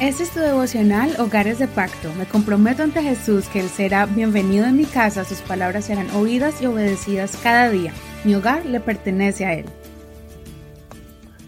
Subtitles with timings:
[0.00, 2.10] Este es tu devocional Hogares de Pacto.
[2.14, 6.62] Me comprometo ante Jesús que Él será bienvenido en mi casa, sus palabras serán oídas
[6.62, 7.92] y obedecidas cada día.
[8.24, 9.66] Mi hogar le pertenece a Él.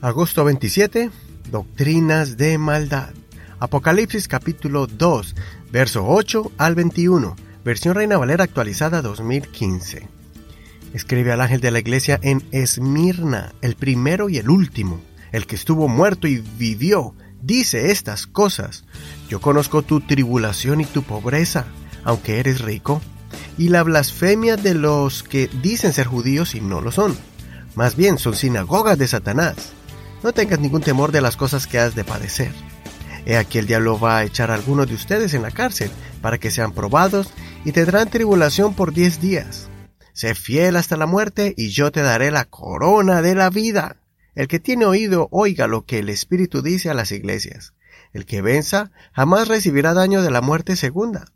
[0.00, 1.10] Agosto 27.
[1.50, 3.10] Doctrinas de maldad.
[3.58, 5.34] Apocalipsis capítulo 2,
[5.70, 7.36] verso 8 al 21.
[7.66, 10.08] Versión Reina Valera actualizada 2015.
[10.94, 15.02] Escribe al ángel de la iglesia en Esmirna, el primero y el último,
[15.32, 18.84] el que estuvo muerto y vivió dice estas cosas.
[19.28, 21.66] Yo conozco tu tribulación y tu pobreza,
[22.04, 23.00] aunque eres rico,
[23.56, 27.16] y la blasfemia de los que dicen ser judíos y no lo son.
[27.74, 29.72] Más bien son sinagogas de Satanás.
[30.22, 32.52] No tengas ningún temor de las cosas que has de padecer.
[33.24, 35.90] He aquí el diablo va a echar a algunos de ustedes en la cárcel
[36.22, 37.30] para que sean probados
[37.64, 39.68] y tendrán tribulación por diez días.
[40.14, 43.97] Sé fiel hasta la muerte y yo te daré la corona de la vida.
[44.38, 47.74] El que tiene oído oiga lo que el Espíritu dice a las iglesias.
[48.12, 51.32] El que venza jamás recibirá daño de la muerte segunda.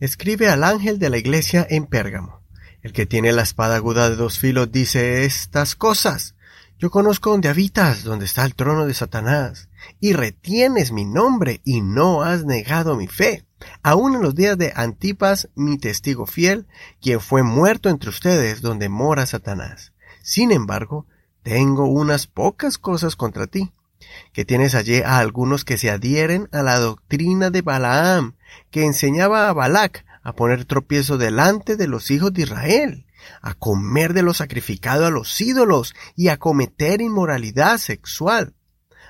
[0.00, 2.42] Escribe al ángel de la iglesia en Pérgamo.
[2.82, 6.34] El que tiene la espada aguda de dos filos dice estas cosas.
[6.78, 11.80] Yo conozco donde habitas, donde está el trono de Satanás, y retienes mi nombre y
[11.80, 13.46] no has negado mi fe.
[13.82, 16.66] Aún en los días de Antipas, mi testigo fiel,
[17.00, 19.94] quien fue muerto entre ustedes donde mora Satanás.
[20.20, 21.06] Sin embargo,
[21.44, 23.70] tengo unas pocas cosas contra ti,
[24.32, 28.34] que tienes allí a algunos que se adhieren a la doctrina de Balaam,
[28.70, 33.06] que enseñaba a Balac a poner tropiezo delante de los hijos de Israel,
[33.42, 38.54] a comer de lo sacrificado a los ídolos y a cometer inmoralidad sexual.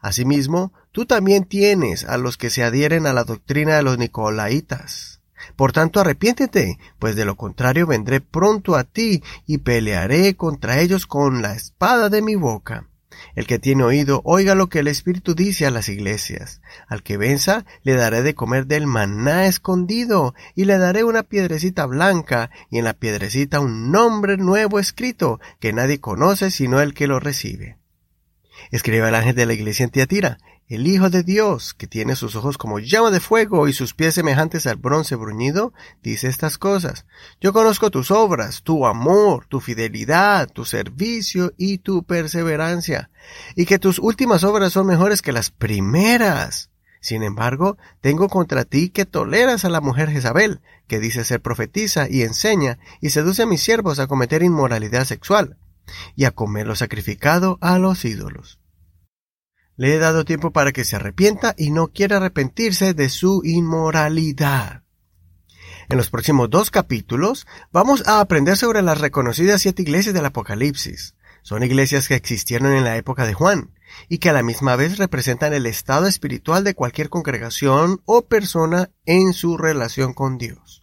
[0.00, 5.19] Asimismo, tú también tienes a los que se adhieren a la doctrina de los Nicolaitas.
[5.56, 11.06] Por tanto, arrepiéntete, pues de lo contrario vendré pronto a ti y pelearé contra ellos
[11.06, 12.86] con la espada de mi boca.
[13.34, 16.60] El que tiene oído, oiga lo que el Espíritu dice a las iglesias.
[16.88, 21.86] Al que venza, le daré de comer del maná escondido, y le daré una piedrecita
[21.86, 27.06] blanca, y en la piedrecita un nombre nuevo escrito, que nadie conoce sino el que
[27.06, 27.79] lo recibe.
[28.70, 30.38] Escribe al ángel de la iglesia en Tiatira,
[30.70, 34.14] el Hijo de Dios, que tiene sus ojos como llama de fuego y sus pies
[34.14, 37.06] semejantes al bronce bruñido, dice estas cosas.
[37.40, 43.10] Yo conozco tus obras, tu amor, tu fidelidad, tu servicio y tu perseverancia,
[43.56, 46.70] y que tus últimas obras son mejores que las primeras.
[47.00, 52.08] Sin embargo, tengo contra ti que toleras a la mujer Jezabel, que dice ser profetisa
[52.08, 55.56] y enseña, y seduce a mis siervos a cometer inmoralidad sexual,
[56.16, 58.60] y a comer lo sacrificado a los ídolos.
[59.76, 64.82] Le he dado tiempo para que se arrepienta y no quiere arrepentirse de su inmoralidad.
[65.88, 71.14] En los próximos dos capítulos vamos a aprender sobre las reconocidas siete iglesias del Apocalipsis.
[71.42, 73.72] Son iglesias que existieron en la época de Juan
[74.08, 78.90] y que a la misma vez representan el estado espiritual de cualquier congregación o persona
[79.06, 80.82] en su relación con Dios.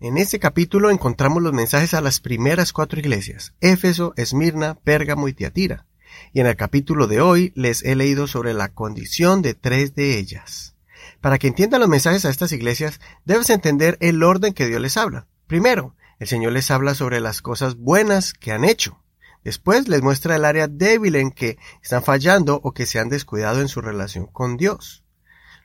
[0.00, 5.32] En este capítulo encontramos los mensajes a las primeras cuatro iglesias, Éfeso, Esmirna, Pérgamo y
[5.32, 5.86] Tiatira
[6.32, 10.18] y en el capítulo de hoy les he leído sobre la condición de tres de
[10.18, 10.74] ellas.
[11.20, 14.96] Para que entiendan los mensajes a estas iglesias, debes entender el orden que Dios les
[14.96, 15.26] habla.
[15.46, 19.00] Primero, el Señor les habla sobre las cosas buenas que han hecho.
[19.42, 23.60] Después les muestra el área débil en que están fallando o que se han descuidado
[23.60, 25.03] en su relación con Dios.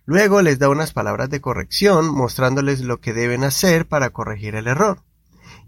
[0.10, 4.66] Luego les da unas palabras de corrección mostrándoles lo que deben hacer para corregir el
[4.66, 5.04] error.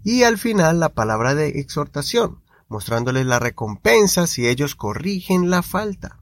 [0.02, 6.18] Y al final la palabra de exhortación, mostrándoles la recompensa si ellos corrigen la falta.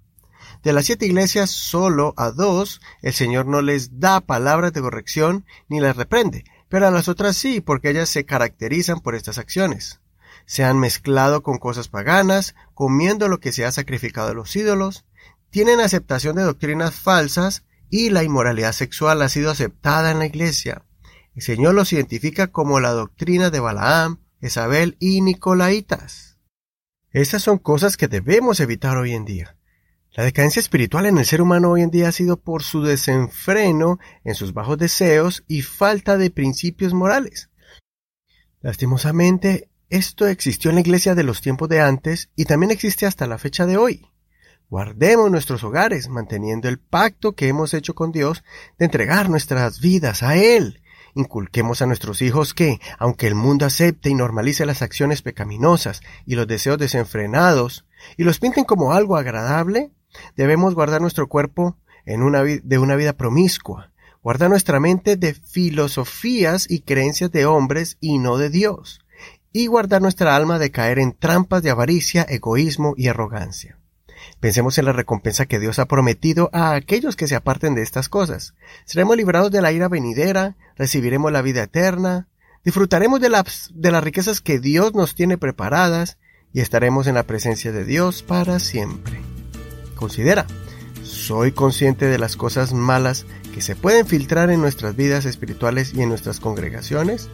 [0.63, 5.47] De las siete iglesias, solo a dos el Señor no les da palabras de corrección
[5.71, 9.99] ni les reprende, pero a las otras sí, porque ellas se caracterizan por estas acciones.
[10.45, 15.07] Se han mezclado con cosas paganas, comiendo lo que se ha sacrificado a los ídolos,
[15.49, 20.85] tienen aceptación de doctrinas falsas y la inmoralidad sexual ha sido aceptada en la iglesia.
[21.35, 26.39] El Señor los identifica como la doctrina de Balaam, Isabel y Nicolaitas.
[27.11, 29.57] Esas son cosas que debemos evitar hoy en día.
[30.13, 33.99] La decadencia espiritual en el ser humano hoy en día ha sido por su desenfreno
[34.25, 37.51] en sus bajos deseos y falta de principios morales.
[38.61, 43.27] Lastimosamente, esto existió en la iglesia de los tiempos de antes y también existe hasta
[43.27, 44.10] la fecha de hoy.
[44.71, 48.45] Guardemos nuestros hogares manteniendo el pacto que hemos hecho con Dios
[48.79, 50.81] de entregar nuestras vidas a Él.
[51.17, 56.37] Inculquemos a nuestros hijos que, aunque el mundo acepte y normalice las acciones pecaminosas y
[56.37, 57.85] los deseos desenfrenados,
[58.17, 59.91] y los pinten como algo agradable,
[60.37, 61.77] debemos guardar nuestro cuerpo
[62.07, 63.91] en una de una vida promiscua,
[64.23, 69.01] guardar nuestra mente de filosofías y creencias de hombres y no de Dios,
[69.53, 73.80] y guardar nuestra alma de caer en trampas de avaricia, egoísmo y arrogancia.
[74.41, 78.09] Pensemos en la recompensa que Dios ha prometido a aquellos que se aparten de estas
[78.09, 78.55] cosas.
[78.85, 82.29] Seremos librados de la ira venidera, recibiremos la vida eterna,
[82.65, 86.19] disfrutaremos de las, de las riquezas que Dios nos tiene preparadas
[86.53, 89.21] y estaremos en la presencia de Dios para siempre.
[89.95, 90.47] Considera,
[91.03, 96.03] soy consciente de las cosas malas que se pueden filtrar en nuestras vidas espirituales y
[96.03, 97.29] en nuestras congregaciones.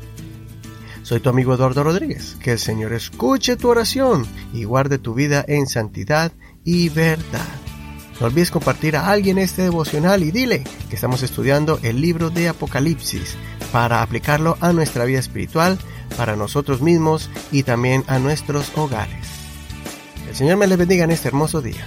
[1.07, 2.37] Soy tu amigo Eduardo Rodríguez.
[2.43, 6.33] Que el Señor escuche tu oración y guarde tu vida en santidad
[6.65, 7.47] y verdad.
[8.19, 12.49] No olvides compartir a alguien este devocional y dile que estamos estudiando el libro de
[12.49, 13.37] Apocalipsis
[13.71, 15.79] para aplicarlo a nuestra vida espiritual,
[16.17, 19.29] para nosotros mismos y también a nuestros hogares.
[20.29, 21.87] El Señor me les bendiga en este hermoso día.